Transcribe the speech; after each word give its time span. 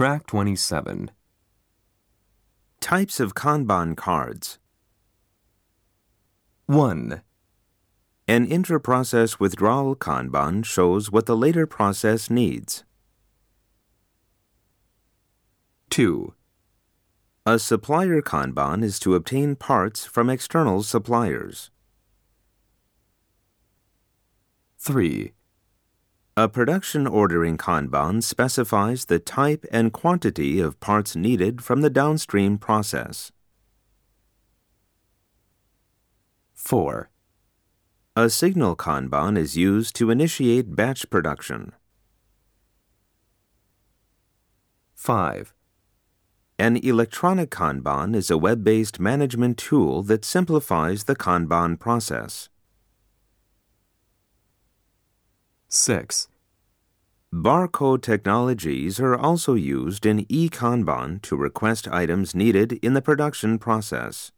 Track 0.00 0.26
27. 0.28 1.10
Types 2.80 3.20
of 3.20 3.34
Kanban 3.34 3.94
cards. 3.94 4.58
1. 6.64 7.20
An 8.26 8.46
inter-process 8.46 9.38
withdrawal 9.38 9.94
Kanban 9.94 10.64
shows 10.64 11.12
what 11.12 11.26
the 11.26 11.36
later 11.36 11.66
process 11.66 12.30
needs. 12.30 12.82
2. 15.90 16.32
A 17.44 17.58
supplier 17.58 18.22
Kanban 18.22 18.82
is 18.82 18.98
to 19.00 19.14
obtain 19.14 19.54
parts 19.54 20.06
from 20.06 20.30
external 20.30 20.82
suppliers. 20.82 21.70
3. 24.78 25.34
A 26.42 26.48
production 26.48 27.06
ordering 27.06 27.58
Kanban 27.58 28.22
specifies 28.22 29.04
the 29.04 29.18
type 29.18 29.66
and 29.70 29.92
quantity 29.92 30.58
of 30.58 30.80
parts 30.80 31.14
needed 31.14 31.62
from 31.62 31.82
the 31.82 31.90
downstream 31.90 32.56
process. 32.56 33.30
4. 36.54 37.10
A 38.16 38.30
signal 38.30 38.74
Kanban 38.74 39.36
is 39.36 39.58
used 39.58 39.94
to 39.96 40.10
initiate 40.10 40.74
batch 40.74 41.10
production. 41.10 41.74
5. 44.94 45.52
An 46.58 46.78
electronic 46.78 47.50
Kanban 47.50 48.16
is 48.16 48.30
a 48.30 48.38
web 48.38 48.64
based 48.64 48.98
management 48.98 49.58
tool 49.58 50.02
that 50.04 50.24
simplifies 50.24 51.04
the 51.04 51.16
Kanban 51.16 51.78
process. 51.78 52.48
6. 55.72 56.26
Barcode 57.32 58.02
technologies 58.02 58.98
are 58.98 59.14
also 59.16 59.54
used 59.54 60.04
in 60.04 60.26
eKanban 60.26 61.22
to 61.22 61.36
request 61.36 61.86
items 61.86 62.34
needed 62.34 62.72
in 62.82 62.94
the 62.94 63.00
production 63.00 63.56
process. 63.56 64.32